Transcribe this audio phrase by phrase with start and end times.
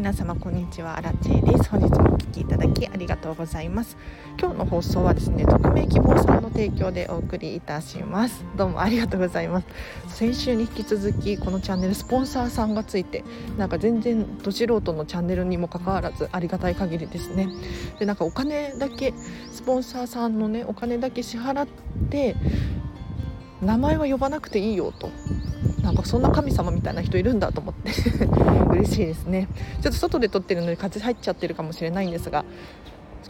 [0.00, 0.96] 皆様こんにちは。
[0.96, 1.68] アラチェです。
[1.68, 3.98] 本日もお聞きいただきありがとうございます。
[4.38, 8.42] 今日の放送はですね匿名希望さんの提供でお送りいたします。
[8.56, 9.66] どうもありがとうございます。
[10.08, 13.24] 先週に引き続きこのチャンネルスポンサーさんがついて
[13.58, 17.50] なんか全然ど素人のチャンネルにもかかわらずありがたい限りですね。
[17.98, 19.12] でなんかお金だけ
[19.52, 21.68] スポンサーさんのねお金だけ支払っ
[22.08, 22.36] て
[23.60, 25.10] 名前は呼ばなくていいよと。
[25.82, 27.90] なんかそんな神様みたいな人いるんだと思って。
[28.70, 29.48] 嬉しいですね。
[29.82, 32.44] ちょっと外で撮ってるのに風入っちゃってるかもしれないんですが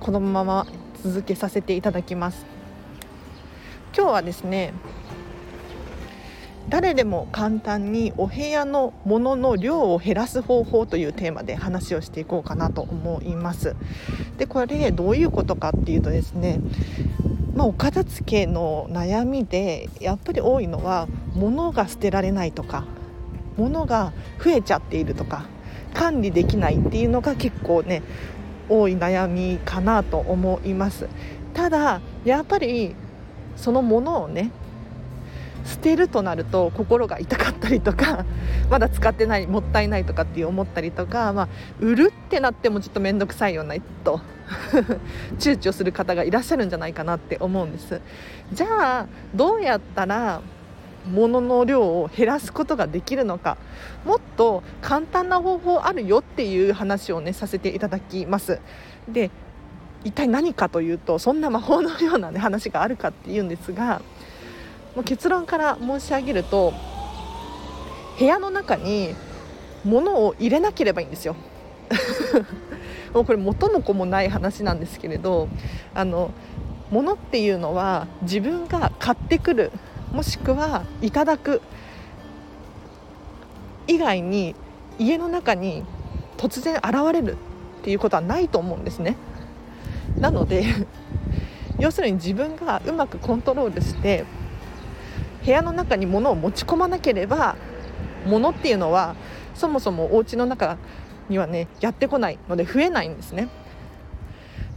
[0.00, 0.66] このまま
[1.02, 2.44] 続けさせていただきます。
[3.96, 4.72] 今日はですね
[6.68, 13.74] 誰でも簡単にお部屋のものの量を減らす方法というテーマで話をしていこうかなと思います。
[14.38, 16.60] でこれどういうことかっていうとですね
[17.60, 22.84] まあ、お片付けの悩みでやっぱり多いのは物が捨てられないとか
[23.56, 24.12] 物が
[24.42, 25.44] 増えちゃっているとか
[25.94, 28.02] 管理できないっていうのが結構ね
[28.68, 31.08] 多い悩みかなと思います。
[31.54, 32.94] ただやっぱり
[33.56, 34.52] そのものをね
[35.64, 38.24] 捨てるとなると心が痛かったりとか
[38.70, 41.48] まだ使ってないもったいないとかって思ったりとか、まあ、
[41.80, 44.20] 売るってなってもちょっと面倒くさいよなと
[45.38, 48.00] 躊躇する方がいらっしゃるんじゃないかなって思うんです。
[48.52, 50.40] じゃあどうやったら
[51.06, 53.56] 物の量を減らすことができるのか
[54.04, 58.60] もっと簡単な方法あるよっていう話をねさせていただきます。
[59.08, 59.30] で
[60.02, 64.00] 一体何かというとそんな魔法のような、ね、話があるかっていうんですが
[64.94, 66.72] もう結論から申し上げると
[68.18, 69.14] 部屋の中に
[69.84, 71.36] 物を入れなければいいんですよ。
[73.12, 75.48] もうこれ元も子もない話なんですけれど
[75.94, 76.30] あの
[76.90, 79.72] 物っていうのは自分が買ってくる
[80.12, 81.60] もしくはいただく
[83.86, 84.54] 以外に
[84.98, 85.84] 家の中に
[86.36, 87.36] 突然現れる
[87.80, 89.16] っていうことはないと思うんですね。
[90.18, 90.64] なので
[91.78, 94.24] 要するに自分がうまくコントロールして
[95.44, 97.56] 部屋の中に物を持ち込まなければ
[98.26, 99.14] 物っていうのは
[99.54, 100.76] そもそもお家の中
[101.28, 103.48] にはねやってこないので増えないんですね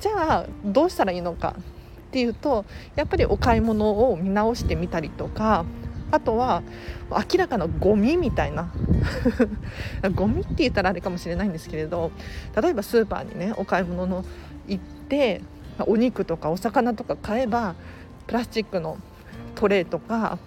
[0.00, 1.54] じゃあどうしたらいいのか
[2.06, 5.64] っていうとやっぱりお買い物を見直してみたりとか
[6.10, 6.62] あとは
[7.10, 8.72] 明らかなゴミみたいな
[10.14, 12.12] ゴミって言ったらあれかもしれないんですけれど
[12.60, 14.24] 例えばスーパーにねお買い物の
[14.68, 15.42] 行って
[15.80, 17.74] お肉とかお魚とか買えば
[18.26, 18.98] プラスチックの
[19.54, 20.38] トレーとか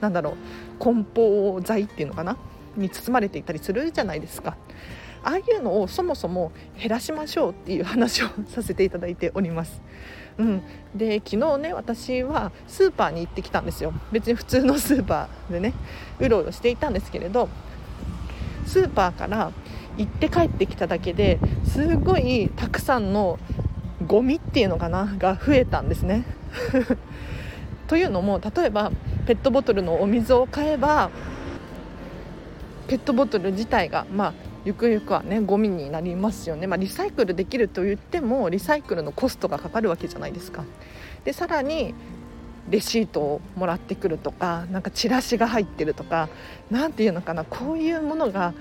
[0.00, 0.34] なんだろう
[0.78, 2.36] 梱包材っていうのかな
[2.76, 4.56] に包まれていたりするじゃないですか
[5.24, 9.82] ああいうのをそもそも減らしましょうっていう話をさせていただいております。
[10.38, 10.62] うん、
[10.94, 13.92] で昨日ね私はスーパーに行ってきたんですよ。
[14.12, 15.72] 別に普通のスーパーでね
[16.18, 17.48] うろうろしていたんですけれど
[18.66, 19.52] スーパーから
[19.96, 23.38] 行って帰ってきただけですごいたくさんの
[24.06, 26.24] ゴミっていうのかなが増えたんですね。
[27.88, 28.90] というのも例えば
[29.26, 31.10] ペットボトルのお水を買えば
[32.88, 34.34] ペットボトル自体がまあ
[34.66, 40.64] ゆくゆくはねゴミになりますよね、まあ、リサイクルできると言ってもリサイクルのコストがかかるわけじゃないですか。
[41.24, 41.94] でさらに
[42.68, 46.28] レシートをもらってくるとかなんかチラシが入ってるとか
[46.68, 48.54] 何ていうのかなこういうものが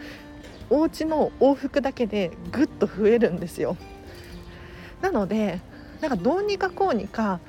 [0.70, 3.76] お家の往復だけでぐっと増えるんですよ。
[5.02, 5.60] なので
[6.02, 7.40] なんかどうにかこうにか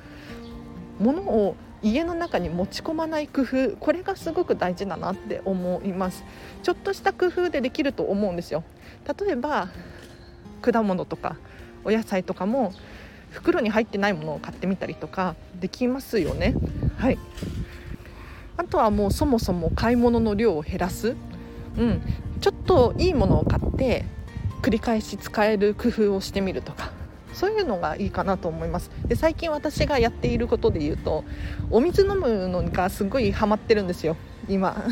[0.99, 6.23] 物を家の中に持ち込まない工夫これがすごく大事だなって思います。
[6.63, 8.63] ちょっとした工夫でできると思うんですよ。
[9.19, 9.69] 例えば
[10.61, 11.37] 果物とか
[11.83, 12.73] お野菜とかも
[13.29, 16.55] 袋に入ってないものを買ってみたりとかできますよね。
[16.97, 17.17] はい。
[18.57, 21.15] あとはもうそもそも買い物の量を減らす。
[21.77, 22.01] うん。
[22.41, 24.05] ちょっといいものを買って
[24.61, 26.96] 繰り返し使える工夫をしてみるとか。
[27.37, 28.89] そういうのがいいかなと思います。
[29.05, 31.23] で最近私がやっていることで言うと
[31.69, 34.17] お水飲むのがすごいハマってるんですよ。
[34.49, 34.83] 今。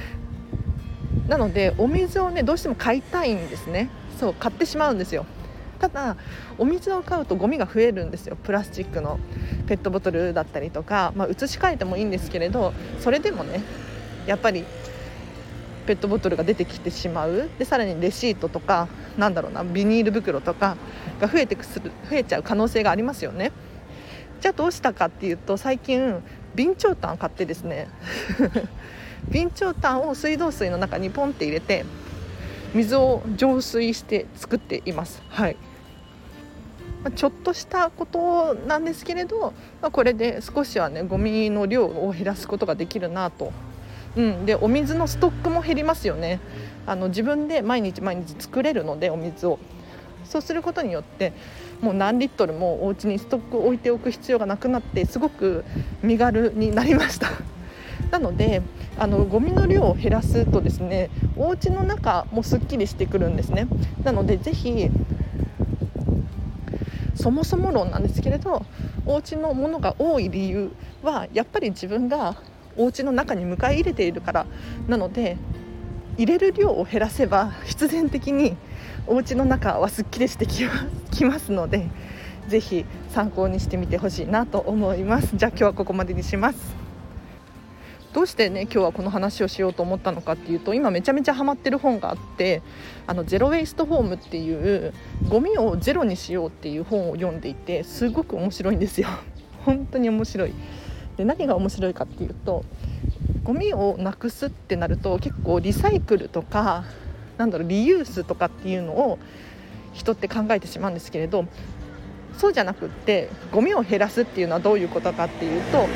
[1.26, 3.88] なのでお水をねどうしても買いたいんですね。
[4.20, 5.24] そう買ってしまうんですよ。
[5.80, 6.16] ただ
[6.58, 8.36] お水を買うとゴミが増えるんですよ。
[8.36, 9.18] プラスチックの
[9.66, 13.62] ペットボトルだったりとか、まあ、移し替えてもいいんですけれどそれでもね
[14.26, 14.66] やっぱり
[15.86, 17.48] ペットボトルが出てきてしまう。
[17.58, 20.76] でさらにレシートとかなんだろうなビニール袋とか
[21.20, 23.52] が増えてくする増えちゃう可能性がありますよね。
[24.40, 26.22] じゃあどうしたかっていうと最近
[26.56, 27.88] 備長炭買ってですね。
[29.32, 31.84] 備長炭を水道水の中にポンって入れて
[32.74, 35.22] 水を浄水して作っています。
[35.28, 35.56] はい。
[37.16, 39.52] ちょっとしたことなんですけれど、
[39.82, 43.52] まあ、これで少しはねゴミの量を減らすことができるなと
[44.16, 46.40] うん、でお水のストックも減りますよね。
[46.86, 49.58] あの自分で毎日毎日作れるのでお水を。
[50.24, 51.32] そうすることによって
[51.80, 55.64] もう何リットルもお家にストックを置いておく必要がなくなってすごく
[56.02, 57.28] 身軽になりました。
[58.10, 58.62] なので
[58.98, 63.66] あのゴミの量を減らすとですねお家の中もすっきりしてくるんですね。
[64.02, 64.88] なのでぜひ
[67.14, 68.62] そもそも論なんですけれど
[69.06, 70.70] お家のものが多い理由
[71.02, 72.36] はやっぱり自分が
[72.76, 74.46] お家の中に迎え入れているから
[74.88, 75.36] なので
[76.16, 78.56] 入れる量を減らせば必然的に
[79.06, 81.88] お家の中はすっきりしてきますので
[82.48, 85.34] ぜひ参考にしてみてほしいなと思います。
[85.34, 86.84] じゃあ今日はここまでにします。
[88.12, 92.62] どうしてね今日はこの話をしようと思ったのかっていうと今めちゃめちゃハマってる本があって
[93.08, 94.94] あのゼロ・ウェイスト・ホームっていう
[95.28, 99.08] ゴミをゼロにしようっていう本を読んでいてすごく面白いんですよ。
[99.64, 100.54] 本当に面白い。
[101.16, 102.64] で何が面白いかっていうと
[103.42, 106.84] ゴミをなくすってなると結構リサイクルとか
[107.36, 109.18] なんだろうリユースとかっていうのを
[109.92, 111.46] 人って考えてしまうんですけれど
[112.36, 115.86] そうじゃなくってゴミを減らすっていうのはどういうことかっていうと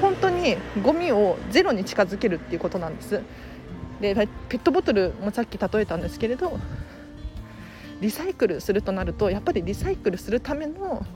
[0.00, 3.20] 本当にゴミをゼロに近づけるっていうことなんです
[4.00, 4.14] で
[4.48, 6.58] ペットボトルもさっき例えたんですけれど
[8.00, 11.06] リサイクルするとなるとやっぱりリサイクルするための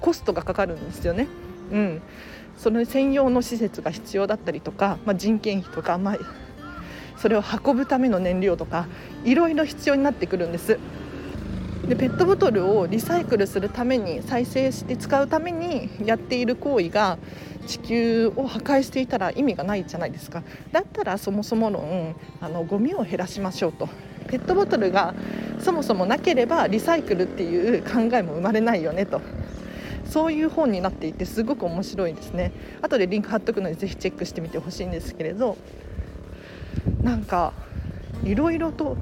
[0.00, 1.28] コストがかかるんですよね。
[1.72, 2.02] うん、
[2.56, 6.18] その専用の施設が必要だったりとか、まあ、人件費とか、まあ、
[7.16, 8.86] それを運ぶための燃料とか
[9.24, 10.78] いろいろ必要になってくるんです。
[11.88, 17.18] でペットボトルをリサイクルするために再生して使うためにやっている行為が
[17.66, 20.42] 地球を破壊していたら意味がないじゃないですか。
[20.72, 23.88] だったらそもそも論あのゴミを減らしましょうと。
[24.28, 25.14] ペットボトルが
[25.60, 29.20] そもそもなければリサイクルっていう考えも生まれないよねと。
[30.06, 32.52] そういう本になっていてすごく面白いですね。
[32.82, 35.56] 後でリンク貼っとくのでぜひチェックしてみてほしいんですけれど
[37.02, 37.52] なんか
[38.24, 38.96] いろいろと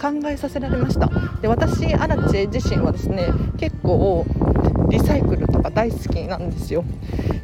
[0.00, 1.10] 考えさせられました。
[1.40, 3.28] で私アラチェ自身はですね
[3.58, 4.26] 結構
[4.88, 6.84] リサイクルとか大好きなんですよ。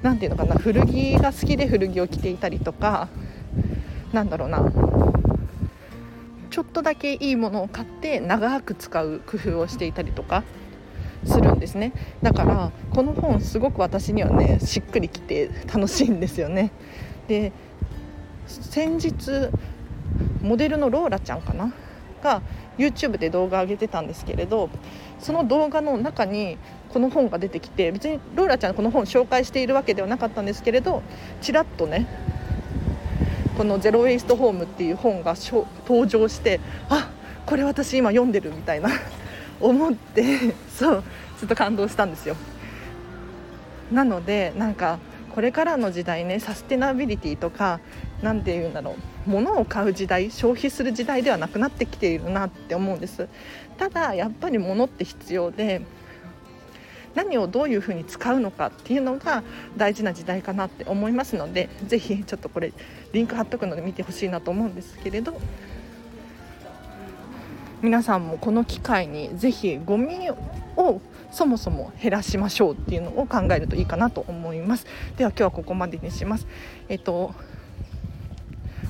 [0.02, 3.08] 何ていうのかな古着が好きで古着を着ていたりとか
[4.12, 4.70] なんだろうな
[6.50, 10.44] ちょっとだけいいものを買って長く使う工夫をしていたりとか
[11.24, 11.92] するんですね。
[12.22, 16.70] だからこの本すごく私にはねしっくりきて楽しいんですよね。
[17.28, 17.52] で
[18.46, 19.48] 先日
[20.42, 21.72] モデルのローラちゃんかな？
[22.22, 22.40] が
[22.78, 24.70] YouTube で動画上げてたんですけれど
[25.20, 26.56] その動画の中に
[26.88, 31.02] この本が出てきて別にローラちゃんこの本紹介しているわけではなかったんですけれど
[31.42, 32.06] ちらっとね
[33.58, 35.34] この「ゼロ・ウェイスト・ホーム」っていう本が
[35.86, 37.10] 登場してあ
[37.44, 38.88] これ私今読んでるみたいな。
[39.60, 41.02] 思って そう
[41.38, 42.36] ちょっと感動したんですよ。
[43.92, 44.98] なのでなんか
[45.34, 47.80] これからの時代ねサステナビリティとか
[48.22, 48.92] 何て言うんだろ
[49.26, 53.28] う物を買う時代消費する時代ではなくなってきているなって思うんです。
[53.76, 55.82] ただやっぱり物って必要で
[57.14, 59.42] 何をどういうふうに使うのかっていうのが
[59.76, 62.72] 大事な時代かなって思いますのでぜひちょっとこれ
[63.12, 65.40] リンク貼っとくので見てほしいなと思うんですけれど
[67.84, 70.30] 皆さんもこの機会にぜひゴミ
[70.74, 74.86] をそもそも減らしましょうっていうのを考えるといいかなと思います。
[75.18, 76.46] では今日はここまでにします。
[76.88, 77.34] えっと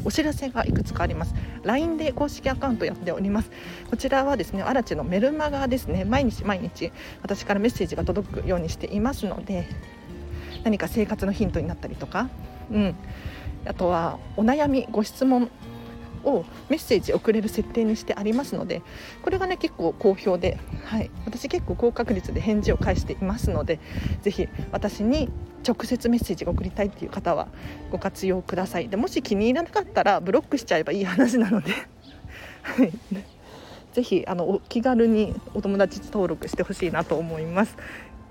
[0.05, 1.35] お知らせがいくつかあります。
[1.65, 3.51] LINE で公式アカウントやっております。
[3.91, 6.05] こちらはですねアラチのメルマガですね。
[6.05, 9.67] 毎日毎日私からメッセージが届くようにしていますので
[10.63, 12.29] 何か生活のヒントになったりとか
[12.71, 12.95] うん。
[13.67, 15.51] あとはお悩みご質問
[16.25, 18.83] をメッセージ送れる設定にしてありますので
[19.23, 23.79] これがね結構好評で、はい、私結構高確率で返事を返していますので
[24.23, 25.31] ぜひ私に
[25.67, 27.49] 直接メッセージが送りたいっていう方は
[27.91, 28.89] ご活用ください。
[28.89, 31.73] でもし気に入らなかったらブロックしちゃえばいい話なので。
[32.63, 32.93] はい。
[33.93, 37.77] ぜひあのお気軽にお友達登録してほしいなと思います。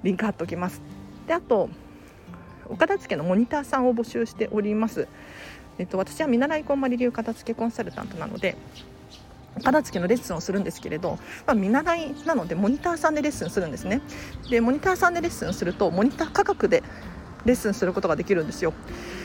[0.03, 0.81] リンク貼っておきます。
[1.27, 1.69] であと
[2.69, 5.07] 岡田付のモニターさんを募集しております。
[5.79, 8.55] えっと、私は見習いこんまり流片付けコンサルタントなので
[9.63, 14.01] 片付けのレッスンをするんですけれど、まあ、見習いなのでモニターさんでレッスンするんですね。
[14.49, 16.83] でモニターさんでレッスンするとモニター価格で
[17.45, 18.73] レッスンすることができるんですよ。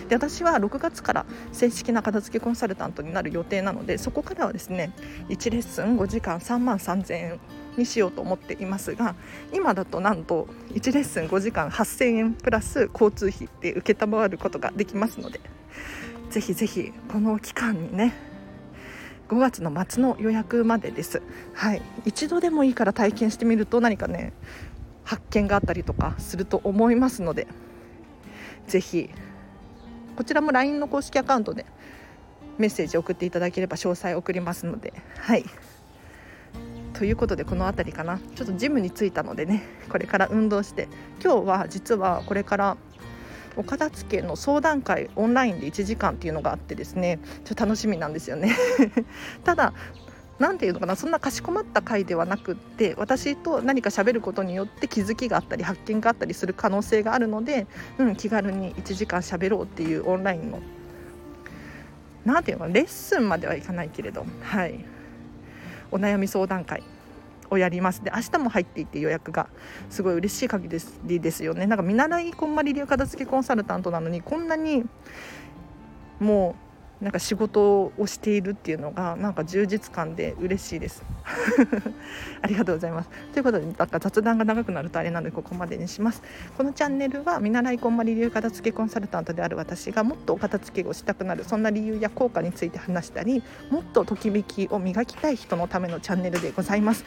[0.09, 4.93] で私は6月から正式な片付けコンサルタントになる予定なのでそこからはですね
[5.29, 7.41] 1レッスン5時間3万3000円
[7.77, 9.15] にしようと思っていますが
[9.53, 15.41] 今だとなんと1レッスン5時間8000円プラス交通費で承ることができますので。
[16.31, 18.15] ぜひぜひこの期間にね
[19.29, 21.23] 5月の末の予約までです、
[21.55, 24.33] はい、一度でもいいから体験してみると何かね
[25.05, 27.47] 発見があったりとかすると思いますので
[28.67, 29.11] ぜひ
[30.17, 31.65] こちらも LINE の公式アカウントで
[32.59, 35.45] メッセージ送っていただければ詳細送りますのではい。
[36.93, 38.19] ということでこの辺りかな。
[38.35, 40.89] ちょっとジムに着いたのでねこれから運動して
[41.23, 42.77] 今日は実はこれから
[43.57, 48.57] お片付けの相談会オンラインで1時間っていうのがあってですねちょっと楽しみなんですよね。
[49.45, 49.73] ただ
[50.39, 57.67] 何て言うのかなそんなかしこまった回ではなくって私と何か喋ることによって気づきがあったり発見があったりする可能性があるので、
[57.99, 60.61] うん、気軽に1時間喋ろうっていうオンラインの
[62.25, 64.85] 何て言うのかレッスンまではいかないけれどはい。
[65.91, 66.83] お悩み相談会。
[67.51, 68.03] をやります。
[68.03, 69.49] で明日も入っていて予約が
[69.91, 70.69] すごい嬉しい限
[71.05, 71.67] りですよね。
[71.67, 74.85] なんか見習いこんまり流片付けコンサルタントなのにこんなに
[76.21, 76.68] もう
[77.01, 81.05] なんか仕事をしているっていうのがなんか充実感で嬉しいです。
[82.43, 83.11] ありがとうございます。
[83.33, 86.23] ということでなんか雑談が長くなるとあれなのでここまでにします。
[86.57, 97.05] このチャンネルは見習いこんまり流片付けコンサルタントである私がもっとお片付けをしたくなるそんな理由や効果について話したりもっとときめきを磨きたい人のためのチャンネルでございます。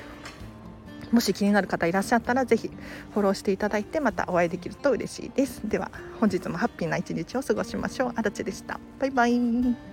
[1.12, 2.70] もし気になる方いらっしゃったらぜひ
[3.13, 5.62] フォローしていただいてまたお会いできると嬉しいです。
[5.68, 8.13] では本日もハッピーな一日を過ごしましょう。
[8.15, 8.80] あだちでした。
[9.00, 9.90] バイバイ。